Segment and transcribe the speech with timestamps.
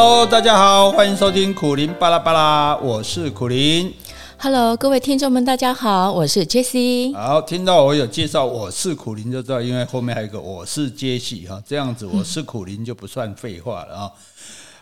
[0.00, 3.92] Hello，大家好，欢迎收听苦林巴拉巴拉，我是苦林。
[4.38, 7.12] Hello，各位听众们，大家好，我是 Jessie。
[7.16, 14.12] 好，听到我有介绍我是苦林就知道，因为后面还有一个我是 Jessie 哈，这样子我是苦林就不算废话了啊。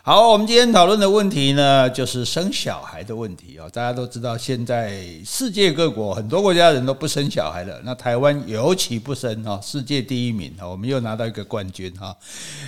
[0.07, 3.67] 好，我们今天讨论的问题呢，就是生小孩的问题啊。
[3.73, 12.15] 大家都知道，现在世界各国很多国家人都不生小孩了，那台湾尤其不生哈，世界第一名哈，我们又拿到一个冠军哈。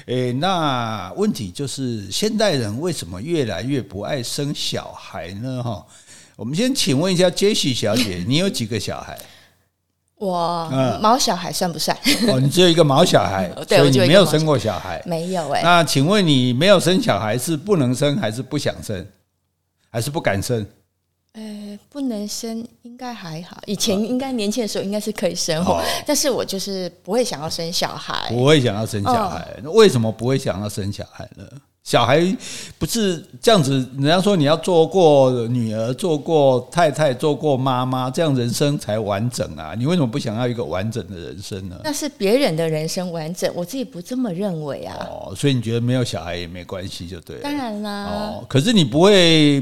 [0.07, 5.63] 诶，那问题就是现代人为什么越来越不爱生小孩呢？
[5.63, 5.85] 哈，
[6.35, 9.17] 我们先请问一下 Jesse 小姐，你有几个小孩？
[10.20, 10.70] 我
[11.02, 11.98] 毛小孩算不算？
[12.28, 15.02] 哦，你只有一个毛小孩， 所以你没有生过小孩。
[15.05, 15.62] 没有哎。
[15.64, 19.08] 那请问你没有生小孩是不能生还是不想生，
[19.90, 20.66] 还是不敢生？
[21.34, 23.58] 呃，不能生应该还好。
[23.66, 28.28] 以前应该年轻的时候应该是可以生活，但是我就是不会想要生小孩。
[28.30, 31.45] 不会想要生小孩，那为什么不会想要生小孩呢？
[31.83, 32.22] 小孩
[32.77, 39.73] 不是这样子，人家说你要做过女儿，做过太太，做过妈妈，这样人生才完整啊！
[39.75, 41.80] 你为什么不想要一个完整的人生呢？
[41.83, 45.08] 那是别人的人生完整，我自己不这么认为啊。
[45.09, 47.41] 哦，所以你觉得没有小孩也没关系，就对了。
[47.41, 48.05] 当然啦。
[48.05, 49.59] 哦，可是你不会，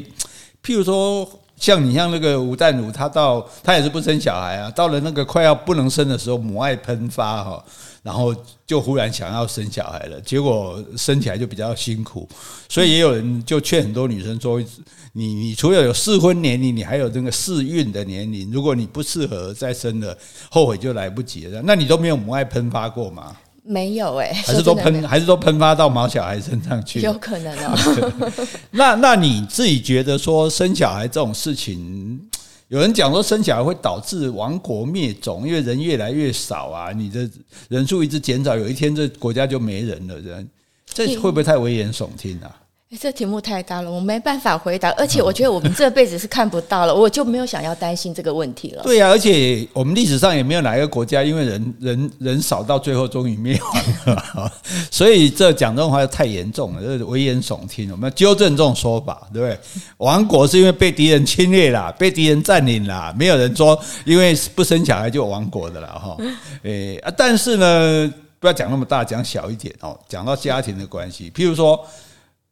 [0.62, 7.64] 譬如说，像你像那个吴淡如，她到她也是不生小孩啊，到了那个快要不能生的时候，母爱喷发哈。
[8.08, 8.34] 然后
[8.66, 12.26] 就忽然想要生小孩了，结果生起来就比较辛苦，
[12.70, 14.64] 所以也有人就劝很多女生说
[15.12, 20.18] ：“你你除了有适婚年龄，你还有这个适孕的年龄，如果你不适合再生了，
[20.50, 23.36] 后悔就来不及了。”那你都没有母爱喷发过吗？
[23.66, 27.02] 没有哎、欸，还是都喷，还是都喷发到毛小孩身上去？
[27.02, 28.32] 有可能哦。
[28.72, 32.27] 那那你自己觉得说生小孩这种事情？
[32.70, 37.30] 有人讲说生小孩会导致亡国灭种，因为人越来越少啊，你的
[37.70, 40.50] 人数一直减少，有一天这国家就没人了，人
[40.86, 42.54] 这会不会太危言耸听啊？
[42.96, 44.90] 这题目太大了，我没办法回答。
[44.92, 48.84] 而且我觉得我们这辈子是看不到了，我就没有想要担心这个问题了。
[48.84, 54.52] 对啊，而且我们历史上也没有哪一个国家因为人人人少到最后终于灭亡了，
[54.90, 57.92] 所以这讲这种话太严重了，这是危言耸听。
[57.92, 59.60] 我们要纠正这种说法，对不对？
[59.98, 66.16] 亡国是因为被敌人侵略了，被敌人占领了，没有人说因为不生小孩就亡国的了哈。
[66.64, 70.00] 诶啊，但是呢，不要讲那么大，讲小一点哦。
[70.08, 71.86] 讲到家庭的关系，譬如说。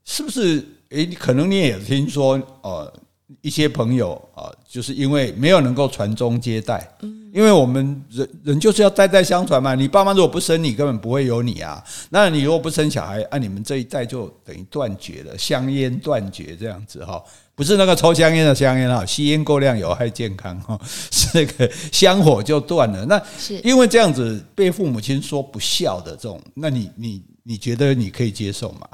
[0.06, 0.64] 是不是？
[0.90, 2.94] 诶，你可能你也有听说，呃，
[3.42, 9.76] 一些朋友啊，就是因为没有能够传宗接代，嗯因为我们人人就是要代代相传嘛。
[9.76, 11.84] 你爸妈如果不生你，根本不会有你啊。
[12.10, 17.22] 那你如果不生小孩，啊，你们这一代就等于断绝了，香烟断绝这样子哈。
[17.54, 20.80] 不是那个抽香烟的香烟哈，吸烟过量有害健康哈，
[21.12, 23.06] 是那个香火就断了。
[23.06, 28.88] 那是因为这样子被父母亲说不孝的这种，那你你你觉得你可以接受吗？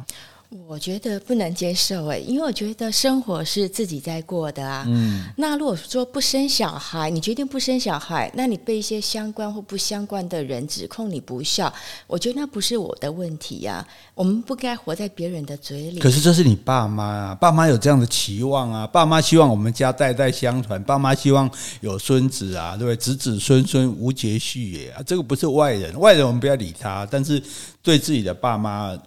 [0.68, 4.84] 我觉得不能接受哎，因为我觉得生活是自己在过的啊。
[4.86, 11.74] 嗯，那如果说不生小孩，你决定不生小孩，那你被一些相关或不相关的人指控你不孝，
[12.06, 13.86] 我觉得那不是我的问题呀。
[14.14, 16.00] 我们不该活在别人的嘴里。
[16.00, 22.96] 可是这是你爸妈啊，爸妈有这样的期望啊，爸妈希望我们家代代相传，爸妈希望有孙子啊，对不对？
[22.98, 27.42] 子子孙孙无绝续也啊，这个不是外人，外人我们不要理他，但是
[27.82, 28.98] 对自己的爸妈。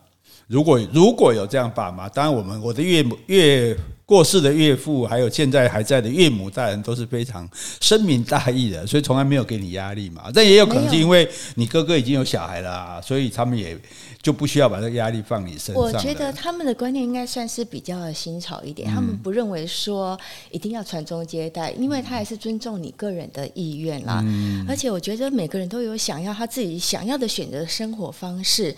[0.47, 7.49] 如果如果有这样爸妈，当然我们我的岳母岳过世的岳父，还有现在还在的岳母大人都是非常
[7.81, 10.25] 深明大义的，所以从来没有给你压力嘛。
[10.35, 13.75] 但也有可能是因为你哥哥已经有小孩了啊，所以他们也
[14.21, 15.77] 就不需要把这个压力放你身上。
[15.77, 20.19] 我觉得他们的观念应该算是比较新潮一点，他们不认为说
[20.51, 24.23] 一定要传宗接代，因为他还是尊重你个人的意愿啦。
[24.69, 28.77] 而且我觉得每个人都有想要他自己想要的选择生活方式。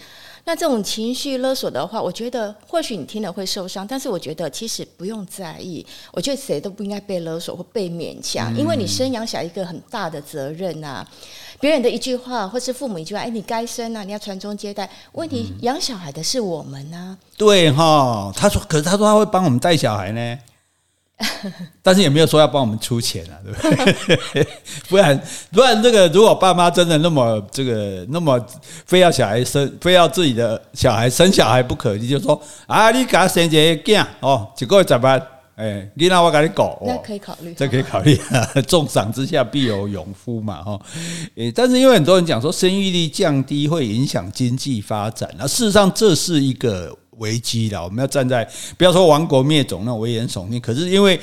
[0.49, 5.84] 那这种情绪勒索的话，我觉得或许你听了会受伤，但是我觉得其实不用在意。
[6.12, 11.05] 我觉得谁都不应该被勒索或被勉强，因为你生养小一个很大的责任呐。
[11.59, 14.88] 别人的一句话，或是父母一句话，哎，你该生啊，你要传宗接代。
[15.15, 17.19] 问题养小孩的是我们呢？
[17.37, 20.38] 对哈，他说，可是他说他会帮我们带小孩呢。
[21.83, 24.47] 但是也没有说要帮我们出钱啊，对不对？
[24.89, 25.19] 不 然
[25.51, 28.39] 不然，这个如果爸妈真的那么这个那么
[28.85, 35.23] 非要小孩生，非要自己的小孩生小孩不可，你就说啊，你给他生一个囝哦，一个月十万，
[35.55, 38.47] 哎，你那我给你搞，那可以考虑，这可以考虑啊。
[38.69, 40.79] 重赏之下必有勇夫嘛，哈。
[41.37, 46.95] 诶，但是因为很多人讲说生育率降低会影响经济发展，那事实上这是一个。
[47.19, 50.61] 危机了，我们要站在不要说亡国灭种那危言耸听。
[50.61, 51.19] 可是因为，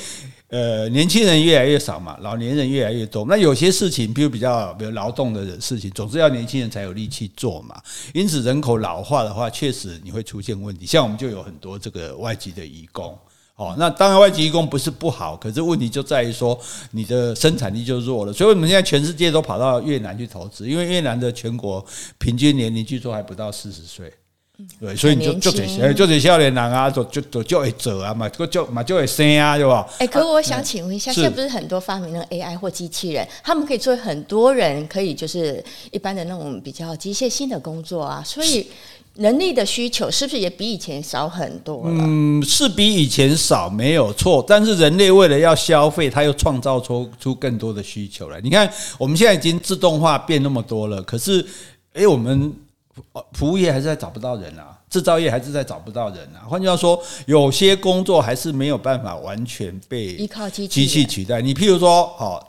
[0.49, 3.25] 呃，年轻人越来越少嘛，老年人越来越多。
[3.27, 7.81] 那有些事情，比如比较比如劳动的事情，总是要年轻人才有力气做嘛。
[8.13, 10.85] 因此，人口老化的话，确实你会出现问题。
[10.85, 13.17] 像我们就有很多这个外籍的移工，
[13.55, 16.59] 哦，那当然外籍移工不是不好，可是问题就在于说
[16.91, 18.33] 你的生产力就弱了。
[18.33, 21.83] 所以我们现在全世界都跑到越南去投资，因为越南的全国
[22.19, 24.13] 平均年龄据说还不到四十岁。
[24.79, 29.85] 对，所以你就就得就得少年人啊，就就就就会做啊嘛，就就嘛就会生啊，对吧？
[29.97, 35.61] 哎，可我想请问一下，现在不是很多发明了 AI 或机器人，他们可以做很多人可以就是
[35.91, 38.67] 一般的那种比较机械性的工作啊，所以
[39.15, 41.95] 人力的需求是不是也比以前少很多了？
[41.97, 48.39] 嗯，是比以前少没有错，但是人类为了要消费，他又创造出出更多的需求来。
[48.41, 51.43] 你看，我们现在已经自动化变那么多了，可是
[51.93, 52.53] 哎，我们。
[53.33, 56.45] 服务业还是在找不到人啊，制造业还是在找不到人啊。
[56.47, 61.41] 换句话说，有些工作还是没有办法完全被依靠机机器取代。
[61.41, 62.45] 你譬如说，哦，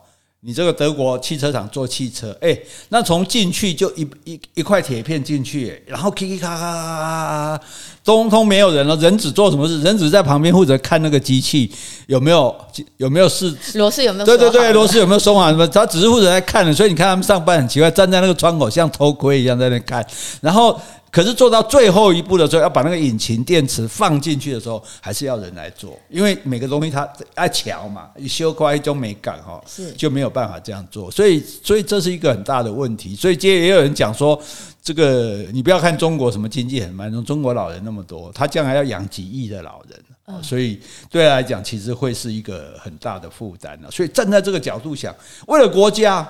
[0.46, 2.54] 你这个德国汽车厂做汽车，哎，
[2.90, 7.60] 那从进去就一一一块铁片进去，然后咔咔咔咔，
[8.04, 9.80] 通通没有人了，人只做什么事？
[9.80, 11.72] 人只在旁边负责看那个机器
[12.08, 12.54] 有没有
[12.98, 14.26] 有没有事，螺丝有没有？
[14.26, 15.48] 对对对，螺丝有没有松啊？
[15.50, 15.66] 什么？
[15.68, 20.06] 他只是负责在看的，所以你看他们上班很奇怪，站在那个窗口像偷窥一样在那看，
[20.42, 20.78] 然后。
[21.14, 33.14] 可是做到最后一步的时候，要把那个引擎电池放进去的时候，还是要人来做，因为每个东西它爱乔嘛，一修乖就没干哈，是就没有办法这样做，所以所以这是一个很大的问题。
[33.14, 34.42] 所以今天也有人讲说，
[34.82, 43.78] 这个你不要看中国什么经济很慢，中国老人那么多，他将来要养几亿的老人，所以对他来讲，其实会是一个很大的负担。
[43.88, 45.14] 所以站在这个角度想，
[45.46, 46.28] 为了国家，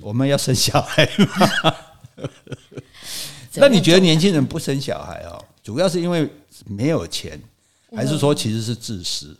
[0.00, 1.74] 我们要生小孩吗？
[3.56, 6.28] 那你觉得年轻人不生小孩哦，主要是因为
[6.66, 7.40] 没有钱，
[7.94, 9.36] 还是说其实是自私？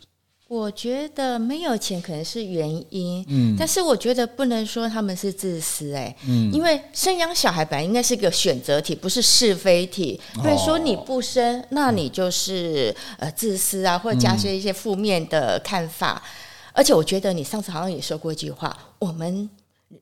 [0.49, 10.17] 我觉得没有钱可能是原因，嗯，但是我觉得不能说他们是自私，哎，嗯，因为生养小孩本来应该是一个选择题，不是是非题。
[10.35, 16.23] 所以说你不生，那你就是呃自私啊，或者加些一些负面的看法。
[16.71, 19.49] 而且我觉得你上次好像也说过一句话，我们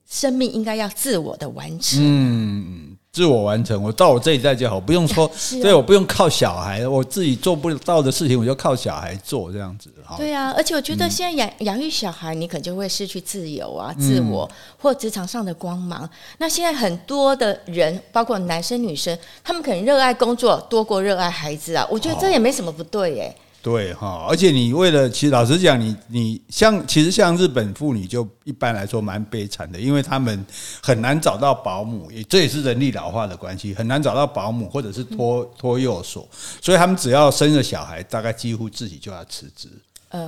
[0.07, 2.97] 生命应该要自我的完成，嗯。
[3.15, 5.31] 自我完成，我到我这一代就好，不用说，
[5.63, 9.89] 对，我不用靠小孩，我自己做不到的事情，我就靠小孩做这样子。
[10.17, 16.07] 对啊，而且我觉得现在养养育小孩，你可能就会失去自由啊，自我或职场上的光芒。
[16.39, 21.87] 那现在很多的人，包括男生女生，他们可能热爱工作多过热爱孩子啊。
[21.89, 23.33] 我觉得这也没什么不对耶。
[23.65, 30.45] 对哈，而且你为了，其实老实讲，你你像其实像日本妇女就一般来说蛮悲惨的，因为他们
[30.83, 36.29] 很难找到保姆，也这也是人力老化的关系，很难找到保姆或者是托托幼所，
[36.61, 39.67] 所以他们只要生了小孩，大概几乎自己就要辞职，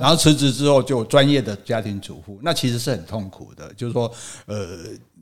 [0.00, 4.12] 然后辞职之后就专业的家庭主妇，那其实是很痛苦的，就是说，
[4.46, 4.66] 呃，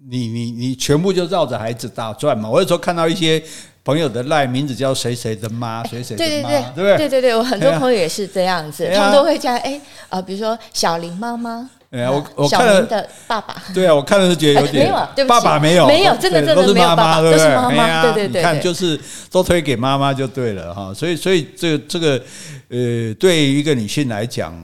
[0.08, 2.48] 你你你全部就绕着孩子打转嘛。
[2.48, 3.42] 我有时候看到一些。
[3.86, 6.96] 朋友的赖名字叫谁谁的妈，谁谁的妈，对对对，对不对？
[6.96, 19.00] 对对对，我很多朋友也是这样子，他们都会叫哎啊，比如说小林妈妈，哎呀，我我看了的爸爸，对啊，我看了是觉得有点没有，对不起，爸爸没有，没有，真的真的没有爸爸，都是妈妈，对对对，你看就是
[19.30, 22.22] 都推给妈妈就对了哈，所以所以这个这个
[22.68, 24.54] 呃，对于一个女性来讲，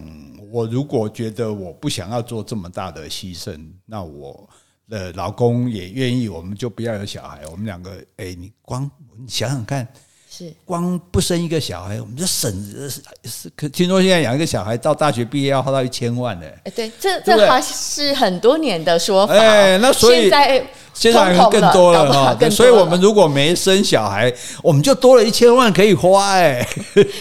[0.53, 4.49] 我如果觉得我不想要做这么大的牺牲，那我。
[4.91, 7.41] 呃，老公也愿意，我们就不要有小孩。
[7.51, 8.83] 我们两个，哎，你光
[9.19, 9.89] 你想想看，
[10.35, 12.51] 是光不生一个小孩，我们就省
[13.25, 16.47] 是可听说现在养一个小孩到大学毕业要花到一千万呢。
[16.65, 19.35] 哎，对，这这还是很多年的说法。
[19.35, 20.67] 哎，那所以现在。
[20.95, 24.31] 现在更多了哈，对，所以我们如果没生小孩，
[24.63, 26.61] 我们就多了一千万可以花哎。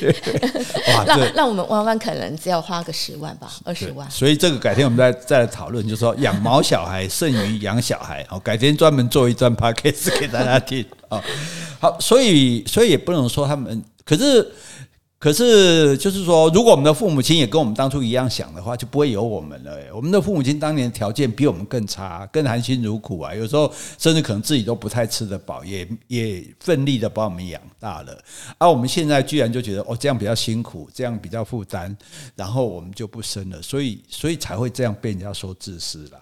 [0.94, 4.06] 哇，那那我们弯弯可能只要花个十万吧，二十万。
[4.12, 8.26] 所以这个改天我们再再来讨论，就是说养毛小孩胜于养小孩。
[8.28, 10.86] 好，改天专门做一段 podcast 给大家听
[11.80, 14.52] 好，所以所以也不能说他们，可是。
[15.22, 19.78] 可是，就是说，如果我们的父母亲也跟我们当初一样想的话，就不会有我们了。
[19.94, 28.20] 我们的父母亲当年条件比我们更差，更含辛茹苦啊，有时候甚至可能自己都不太吃得饱，也也奋力的把我们养大了。
[28.58, 31.96] 而我们现在居然就觉得哦，这样比较辛苦，这样比较负担，
[32.36, 36.20] 然后我们就不生了，所以所以才会这样被人家说自私啦。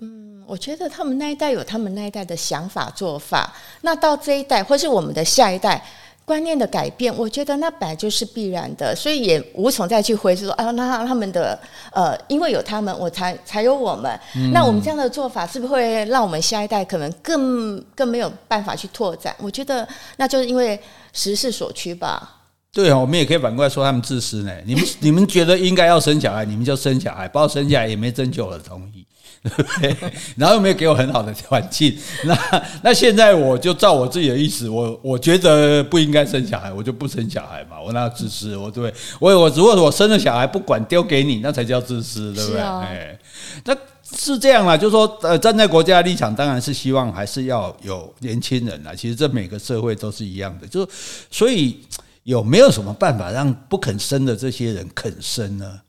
[0.00, 3.52] 嗯，我觉得他们那一代有他们那一代的想法做法，
[3.82, 5.84] 那到这一代或是我们的下一代。
[6.24, 11.58] 观念的改变，我觉得那本来就是必然的，所以也无从再去回溯说啊，那他们的
[11.90, 14.20] 呃，因为有他们，我才才有我们。
[14.36, 19.34] 嗯、那我们这样的做法，是不是会让我们下一代可能更更没有办法去拓展？
[19.38, 19.88] 我觉得
[20.18, 20.78] 那就是因为
[21.14, 22.36] 时势所趋吧。
[22.70, 24.52] 对啊，我们也可以反过来说他们自私呢。
[24.64, 29.04] 你们 你们觉得应该要生小孩，你们就生小孩，包括生下来也没征求我的同意，
[29.42, 30.12] 对不对？
[30.36, 31.96] 然后又没有给我很好的环境。
[32.24, 37.80] 那那现在我就照我自己的意思，我我觉得不应该生小孩，我就不生小孩嘛。
[37.80, 42.60] 我那自私，我对，我我如果我生了小孩不管丢给你，那才叫自私，对不对？
[42.60, 43.18] 哎，
[43.64, 43.74] 那
[44.14, 48.92] 是这样啦，就是说呃，站在国家的立场，当然是希望还是要有年轻人啦。
[48.94, 50.88] 其实这每个社会都是一样的，就是
[51.30, 51.80] 所以。
[52.28, 55.80] 有没有什么办法让不肯生的这些人肯生呢？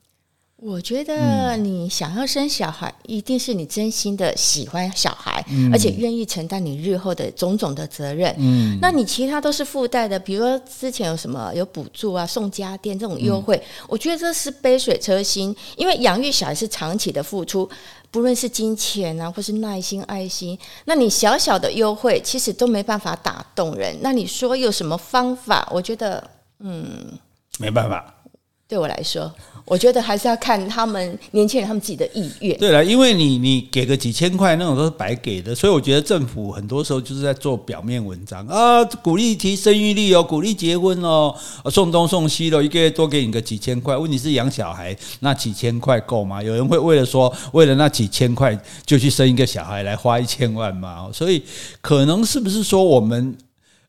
[0.61, 8.35] 我觉得你想要生小孩，一定是你真心的喜欢小孩，而且愿意承担你日后的种种的责任。
[8.37, 17.69] 嗯，那你其他都是附带的，比如说之前有什么有补助啊、送家电这种优惠，我觉得这是杯水车薪，因为养育小孩是长期的付出。
[18.11, 23.95] 不论是金钱啊，或是耐心、爱心，那你小小的优惠，其实都没办法打动人。
[24.01, 25.69] 那你说有什么方法？
[25.71, 26.27] 我觉得，
[26.59, 27.17] 嗯，
[27.59, 28.15] 没办法。
[28.67, 29.31] 对我来说，
[29.69, 32.57] 我觉得还是要看他们年轻人他们自己的意愿。
[32.57, 41.35] 对了，因为你你给个几千块那种都是白给的，所以我觉得政府很多时候就是在做表面文章啊，鼓励提生育率哦，鼓励结婚哦，
[41.71, 43.95] 送东送西的，一个月多给你个几千块。
[43.95, 46.41] 问题是养小孩那几千块够吗？
[46.41, 51.09] 有人会为了说为了那几千块就去生一个小孩来花一千万吗？
[51.13, 51.43] 所以
[51.79, 53.37] 可能是不是说我们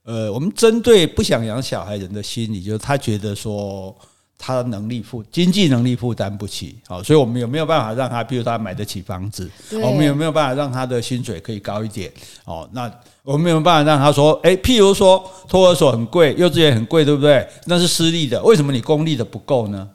[0.05, 3.97] 呃，我们针对不想养小孩人的心理，就是他觉得说。
[4.43, 9.49] 他的能力负经济能力负担不起，好，所以我们有没有办法让他，比如他买得起房子？
[9.83, 12.11] 我们有没有办法让他的薪水可以高一点？
[12.47, 12.91] 哦，那
[13.23, 17.47] 我们有没有办法让他说，诶，譬如说托儿所很贵，幼稚园很贵，对不对？
[17.67, 19.87] 那是私立的，为什么你公立的不够呢？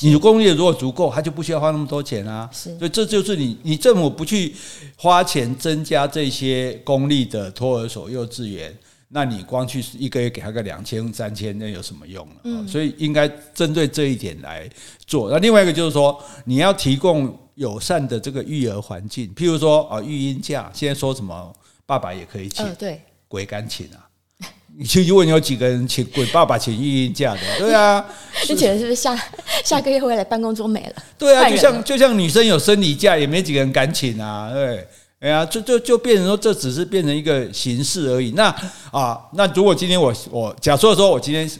[0.00, 2.50] 你公立的如果足够，他就不需要花那么多钱啊。
[2.52, 4.54] 所以这就是你，你政府不去
[4.96, 8.76] 花钱增加这些公立的托儿所、幼稚园。
[9.16, 12.34] 那你光去一个月给他个两千三千，那有什么用呢？
[12.42, 14.68] 嗯，所以应该针对这一点来
[15.06, 15.30] 做。
[15.30, 21.54] 那另外一个就是说，你要提供友善的这个育儿环境，譬如说啊，育婴假，现在说什么
[21.86, 24.02] 爸爸也可以请，对，鬼敢请啊？
[24.76, 27.40] 你去问有几个人请鬼爸爸请育婴假的？
[27.56, 28.04] 对啊，
[28.42, 29.16] 之前是不是下
[29.62, 30.94] 下个月回来办公桌没了？
[31.16, 34.84] 对啊，就像就像女生有生理假，也没几个人敢请啊，对。
[35.24, 38.32] 哎呀，就就就变成说，这只是变成一个形式而已。
[38.32, 38.54] 那
[38.92, 41.50] 啊，那如果今天我我假设说，我今天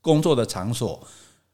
[0.00, 0.98] 工作的场所，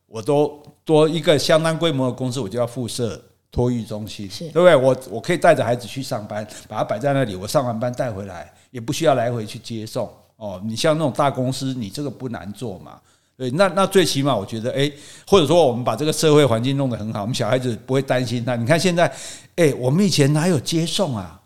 [0.07, 4.77] 我都多一个相当规模的公司，我就要附设托育中心，对不对？
[4.77, 10.09] 我我可以带着孩子去上班，把它摆在那里，我上完班带回来，也不需要来回去接送。
[10.37, 13.01] 哦，你像那种大公司，你这个不难做嘛？
[13.37, 14.89] 对，那那最起码我觉得，哎，
[15.27, 18.55] 或者说我们把这个社会环境弄得很好，我们小孩子不会担心他。
[18.55, 19.13] 你看现在，
[19.57, 21.38] 哎，我们以前哪有接送啊？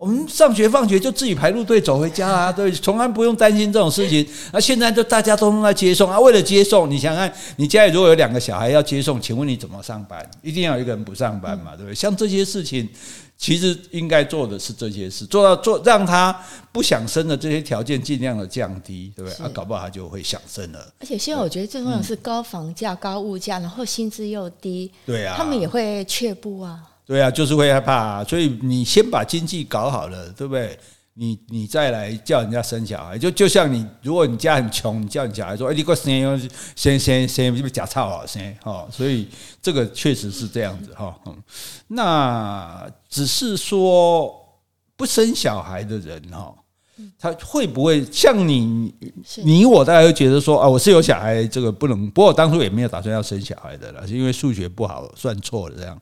[0.00, 4.26] 我们上学放学就自己排路队走回家啊，对，从来不用担心这种事情。
[4.50, 10.26] 那现在就大家都在接送啊，为了接送，你想看你家里如果有两个小孩要接送，请问你怎么上班？
[10.40, 11.94] 一定要有一个人不上班嘛，对不对？
[11.94, 12.88] 像这些事情，
[13.36, 16.34] 其实应该做的是这些事，做到做让他
[16.72, 19.44] 不想生的这些条件尽量的降低，对不对？
[19.44, 20.78] 啊，搞不好他就会想生了。
[21.00, 26.80] 而且现在我觉得最重要的是高房价、高物价，然后薪资又低，对啊，他们也会却步啊。
[27.10, 30.78] 对啊，就是会害怕啊，所以你先把经济搞好了，对不对？
[31.14, 36.08] 你你再来叫人家生小孩，就就像你，如果你家很穷，你叫你小孩说：“哎，你给我生，
[36.76, 38.24] 生生生，是不是假钞啊？
[38.24, 39.28] 生哈。”所以
[39.60, 41.12] 这个确实是这样子哈。
[41.26, 41.36] 嗯，
[41.88, 44.32] 那只是说
[44.96, 46.54] 不生小孩的人哈。
[47.18, 48.94] 他会不会像你？
[49.44, 52.10] 你我大家会觉得说啊，我是有小孩，这个不能。
[52.10, 56.00] 不过我当初也没有打算要生小孩的了，是因为数学不好，算错了这样。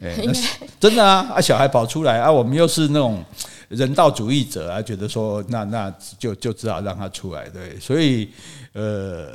[0.00, 0.16] 哎，
[0.78, 3.24] 真的啊啊，小孩跑出来啊，我们又是那种
[3.68, 7.78] 人道主义者啊，觉得说那那就就只好让他出来，对。
[7.80, 8.28] 所以
[8.72, 9.28] 呃，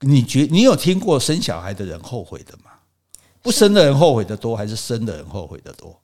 [0.00, 2.70] 你觉你有听过生小孩的人后悔的吗？
[3.42, 5.99] 不生的人后悔的多，还是生的人后悔的多？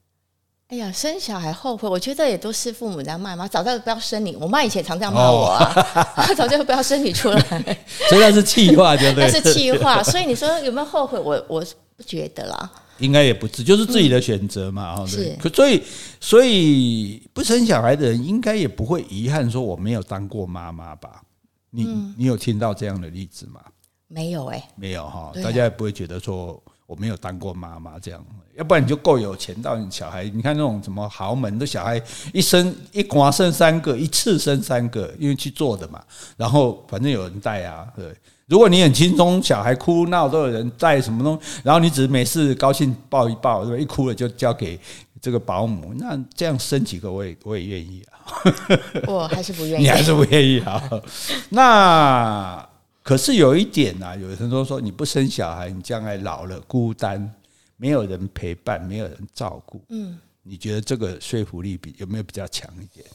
[0.68, 3.46] 哎呀，生小孩后悔，我觉得也都是父母在骂嘛。
[3.46, 5.73] 早知道不要生你，我妈以前常这样骂我啊。
[6.16, 7.40] 哦、早知道不要生你出来，
[8.08, 9.30] 所以那是气话，对不对？
[9.30, 11.20] 那是气话，所以你说有没有后悔？
[11.20, 11.64] 我我
[11.96, 12.68] 不觉得啦。
[12.99, 14.96] 应该也不是，就是自己的选择嘛。
[14.99, 15.37] 嗯、对。
[15.40, 15.80] 可所以
[16.20, 21.23] 所以不生小孩的人，应该也不会遗憾说我没有当过妈妈吧？
[21.70, 23.61] 你、嗯、你有听到这样的例子吗？
[24.08, 26.61] 没有哎、欸，没有哈，大家也不会觉得说。
[26.86, 28.24] 我没有当过妈妈，这样，
[28.56, 32.00] 要不然你就够有钱到你小孩，你看那种什么豪门的小孩，
[32.32, 36.00] 一生一寡生三个，一次生三个，因为去做的嘛，
[36.36, 38.14] 然后反正有人带啊，对。
[38.46, 43.82] 如果你很轻松，小孩哭闹都有人带什么东西，然后你只是没事高兴抱一抱，对吧？
[43.82, 44.78] 一哭了就交给
[45.20, 48.14] 这个保姆，那这样生几个我也我也愿意啊。
[49.08, 50.80] 我还是不愿意，你还是不愿意啊？
[51.50, 52.65] 那。
[53.06, 57.32] 可是有一点啊，有人都说你不生小孩，你将来老了孤单，
[57.76, 59.80] 没有人陪伴，没有人照顾。
[59.90, 63.06] 嗯，你觉得这个说服力比有没有比较强一点？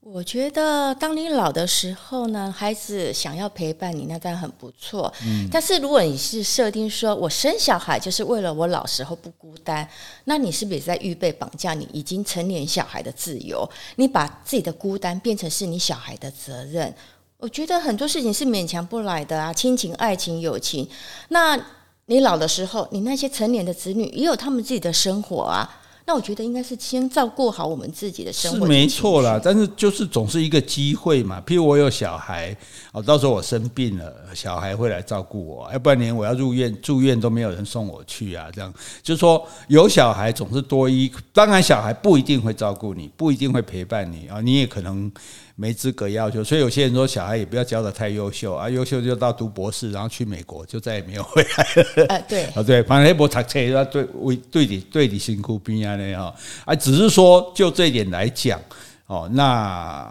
[0.00, 5.12] 我觉得，当你老的时候呢，孩子想要陪伴你，那当然很不错。
[5.24, 9.88] 嗯，但是如果你是设定说我生小孩就是为了我老时候不孤单，
[10.24, 13.68] 那你是不是也在预备绑架你已经成年小孩的自由？
[13.94, 16.92] 你把自己的孤单变成是你小孩的责任？
[17.38, 20.88] 我觉得很多事情是勉强不来的啊，亲情、爱情、友情。
[21.28, 21.58] 那
[22.06, 25.82] 你老的时候，你那些成年的子女也有他们自己的生活啊。
[26.08, 29.40] 那我觉得应该是先照顾好我们自己的生活，是没错啦。
[29.42, 31.42] 但是就是总是一个机会嘛。
[31.44, 32.56] 譬如我有小孩，
[32.92, 38.48] 哦，到时候我生病了，小孩会来照顾我，要不然连我要入院住院都没有人送我去啊。
[38.52, 45.12] 这样就是说有小孩总是多一，当然小孩不一定会照顾你，不一定会陪伴你啊，你也可能。
[45.58, 52.06] 没资格要求，所以有些人说小孩也不要教的太优秀啊，优秀就到读博士，然后去美国就再也没有回来了。
[52.08, 56.14] 呃，对， 啊对，反正那波读册，对为对你对你辛苦边啊那
[56.66, 58.60] 啊，只是说就这一点来讲
[59.06, 60.06] 哦，那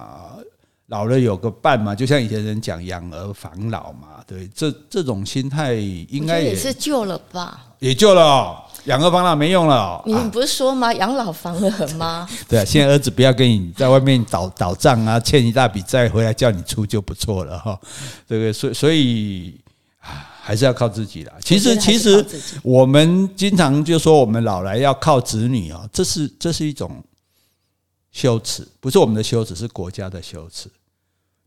[0.88, 8.64] 老了有个伴嘛，就像以前人讲养儿防老嘛，对，这这种心态应该也，也是救了吧，也救了哦。
[8.86, 10.94] 养儿防老没用了，哦，你不是说吗？
[10.94, 12.27] 养老防老吗？
[12.48, 17.80] 对啊，现在儿子不要跟你在外面倒倒账啊，欠一大笔债回来叫你出就不错了哈。
[18.27, 19.60] 这个所所以
[20.00, 21.34] 还是要靠自己啦。
[21.44, 22.24] 其实其实
[22.62, 27.04] 我们经常就说我们老来要靠子女啊，这是这是一种
[28.12, 30.70] 羞耻，不是我们的羞耻，是国家的羞耻。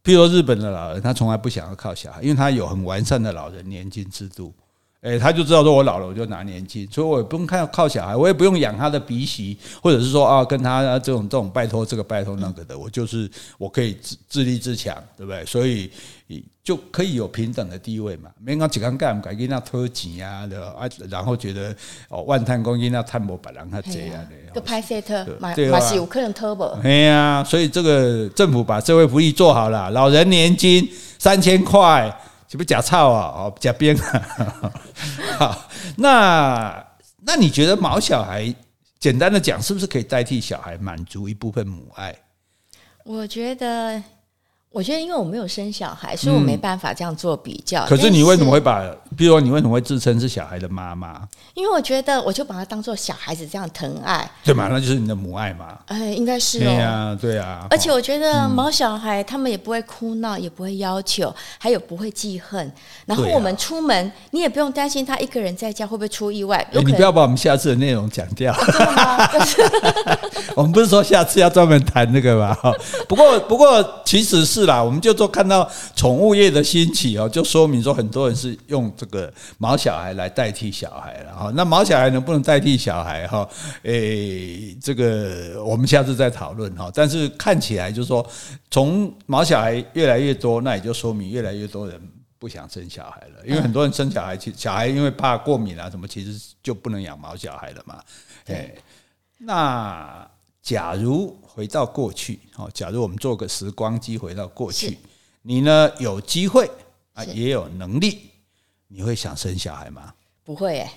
[0.02, 4.52] 譬如说日本的老人，他从来不想要靠小孩，因为他有很完善的老人年金制度。
[5.00, 15.46] 哎，他就知道说，我老了我就拿年金，所以我也不用看靠小孩，我也不用养他的鼻息，或者是说啊，跟他这种这种拜托这个拜托那个的，我就是我可以自自立自强，对不对？
[15.46, 15.88] 所以
[16.64, 18.28] 就可以有平等的地位嘛。
[18.42, 21.72] 没讲几干干，改给那偷钱啊的啊，然后觉得
[22.08, 25.24] 哦，万叹公因那贪博百人他这样的，个拍摄特，
[25.54, 25.78] 对吧？
[25.78, 26.64] 是有可能偷不？
[26.82, 30.90] 哎呀，所以这个政府把社会福利做好了，老人年金
[31.20, 32.12] 三千块。
[32.48, 33.26] 是不是假操啊？
[33.36, 34.72] 哦，假编啊！
[35.38, 36.86] 好，那
[37.22, 38.52] 那你觉得毛小孩，
[38.98, 42.14] 简单的讲，是不是可以代替小孩满足一部分母爱？
[43.04, 44.02] 我觉得。
[44.70, 47.86] 我觉得，因为我没有生小孩，所以我没办法这样做比较。
[47.86, 48.84] 可是你为什么会把，
[49.18, 51.20] 比如说你为什么会自称是小孩的妈妈？
[51.54, 54.68] 因为我觉得，我就把他当做小孩子这样疼爱，对嘛？
[54.70, 55.76] 那就是你的母爱嘛。
[55.86, 56.62] 哎，应该是哦。
[56.62, 57.66] 对啊，对啊。
[57.70, 62.70] 而且我觉得毛小孩他们也不会哭闹，也不会要求，还有不会记恨。
[63.06, 66.64] 然后我们出门，你也不用担心他一个人在家会不会出意外。
[66.72, 68.54] 你不要把我们下次的内容讲掉。
[70.54, 72.56] 我们不是说下次要专门谈那个吗？
[73.08, 74.58] 不过，不过其实是。
[74.58, 81.52] 是啦，我们就说看到宠物业的兴起哦，就说明说很多人是用这个毛小孩来代替小孩了哈。
[81.54, 83.48] 那毛小孩能不能代替小孩哈？
[83.82, 86.90] 诶，这个我们下次再讨论哈。
[86.94, 88.24] 但是看起来就是说，
[88.70, 92.00] 从毛小孩越来越多，那也就说明越来越多人
[92.38, 98.00] 不想生小孩了，因为很多人生小孩，其小孩因为怕过敏啊什么，其实就不能养毛小孩了嘛。
[98.46, 98.74] 诶，
[99.38, 100.28] 那
[100.62, 101.36] 假如。
[101.58, 104.96] 回到过去，哦，假如我们做个时光机，回到过去，
[105.42, 106.70] 你呢有机会
[107.14, 108.30] 啊，也有能力，
[108.88, 110.12] 你会想生小孩吗？
[110.44, 110.92] 不会哎，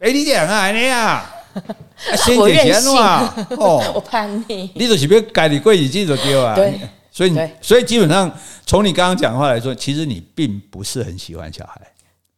[0.00, 1.30] 哎，你讲啊，你啊，
[2.38, 2.92] 我任性
[3.56, 6.54] 哦，我叛逆，你就是别改你规矩就对啊。
[6.54, 6.78] 对，
[7.10, 8.30] 所以你，所以基本上
[8.66, 11.80] 从你刚刚讲话来说，其实你并不是很喜欢小孩。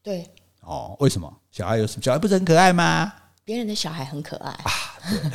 [0.02, 0.24] 对，
[0.60, 1.32] 哦，为什么？
[1.50, 2.02] 小孩有什么？
[2.02, 3.12] 小孩不是很可爱吗？
[3.48, 4.70] 别人的小孩很可爱啊，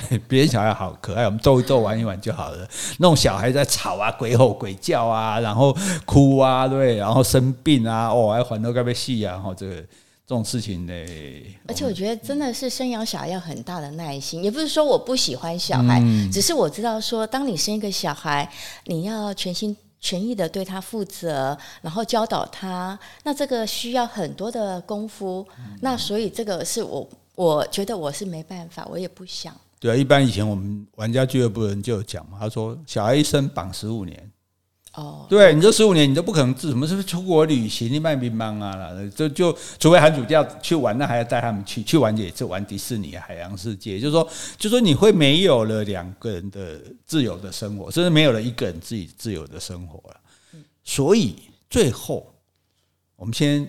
[0.07, 2.69] 对， 别人小孩好可爱，我们逗一逗，玩一玩就好了。
[2.99, 9.87] 那种小孩在吵啊、鬼吼鬼叫啊，然后哭啊，对，然后生病啊，哦，还还都该被戏啊，然后这个这
[10.27, 10.93] 种事情呢。
[11.67, 18.47] 而且我觉得真的是生养小孩要很大的耐心，也不是说我不喜欢小孩，嗯、只是我知道说，当你生一个小孩，
[18.85, 25.43] 你要全心全意的对他负责，然后教导他，那这个需要很多的功夫。
[25.57, 27.09] 嗯、那所以这个是我。
[27.35, 29.55] 我觉得我是没办法，我也不想。
[29.79, 34.31] 对啊，一般以前我们玩家俱乐部的人就有讲嘛，他说小孩一生绑十五年。
[34.93, 44.23] 哦，对，你这十五年你都不可能自什么是不是出国旅行，你卖乒乓啊了，就就除非寒暑假去玩，那还要带他们去去玩也是玩迪士尼、海洋世界，就是说，
[44.55, 50.15] 就是说你会没有了两个人的自由的生活，甚至没有了一个人自己自由的生活了。
[50.83, 51.35] 所以
[51.69, 52.31] 最后，
[53.15, 53.67] 我们先。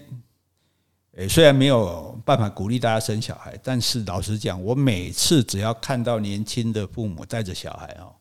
[1.17, 8.13] 诶，虽然没有办法鼓励大家生小孩，但是老实讲，我每次只要看到年轻的父母带着小孩哦，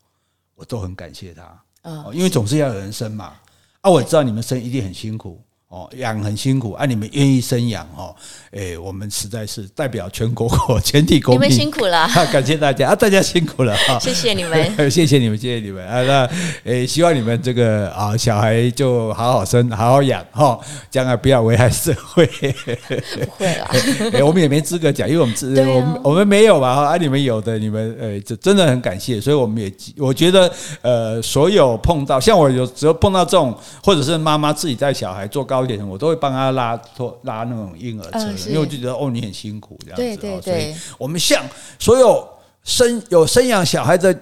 [0.54, 1.64] 我都很感谢他，
[2.12, 3.34] 因为总是要有人生嘛。
[3.80, 5.42] 啊，我知道你们生一定很辛苦，
[5.74, 6.86] 哦，养很辛苦啊！
[6.86, 8.14] 你们愿意生养哦，
[8.52, 12.94] 哎，我们实在是代表全国国全体公民，你们辛苦了， 感谢大家啊！
[12.94, 16.00] 大家辛苦了 哈， 谢谢你们，谢谢你们，谢谢你们啊！
[16.04, 16.30] 那
[16.62, 20.56] 诶，希望你们这个啊，小孩就好好生，好好养哈，
[20.88, 22.24] 将来不要危害社会。
[22.24, 23.68] 不会啦，
[24.12, 30.48] 哎，我们也没资格讲，因为我们资，我们我们没有嘛哈，啊，你们有的，你们呃，这真的很感谢，所以我们也，我觉得
[30.82, 35.63] 呃，所有碰到像我有时候碰到这种，或者是妈妈自己带小孩做高。
[35.88, 40.02] 我都会帮他拉拖拉那种婴儿车，嗯、因为我就觉得哦，你很辛苦这样子。
[40.02, 41.42] 对对对，所以我们向
[41.78, 42.26] 所有
[42.62, 44.16] 生有生养小孩的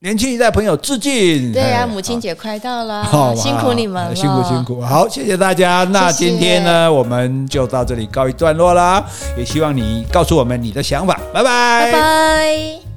[0.00, 1.52] 年轻一代朋友致敬。
[1.52, 4.80] 对啊，母亲节快到了，好辛苦你们了，辛苦辛苦。
[4.80, 5.84] 好，谢谢大家。
[5.90, 9.04] 那今天呢，谢谢我们就到这里告一段落啦。
[9.36, 11.18] 也希望你告诉我们你的想法。
[11.32, 12.87] 拜拜，拜拜。